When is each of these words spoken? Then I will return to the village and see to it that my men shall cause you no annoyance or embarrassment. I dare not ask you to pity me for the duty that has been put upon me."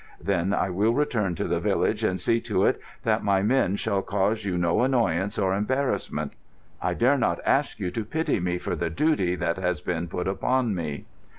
Then 0.19 0.51
I 0.51 0.71
will 0.71 0.95
return 0.95 1.35
to 1.35 1.43
the 1.47 1.59
village 1.59 2.03
and 2.03 2.19
see 2.19 2.41
to 2.41 2.65
it 2.65 2.81
that 3.03 3.23
my 3.23 3.43
men 3.43 3.75
shall 3.75 4.01
cause 4.01 4.43
you 4.45 4.57
no 4.57 4.81
annoyance 4.81 5.37
or 5.37 5.53
embarrassment. 5.53 6.33
I 6.81 6.95
dare 6.95 7.19
not 7.19 7.39
ask 7.45 7.79
you 7.79 7.91
to 7.91 8.03
pity 8.03 8.39
me 8.39 8.57
for 8.57 8.75
the 8.75 8.89
duty 8.89 9.35
that 9.35 9.57
has 9.57 9.79
been 9.79 10.07
put 10.07 10.27
upon 10.27 10.73
me." 10.73 11.05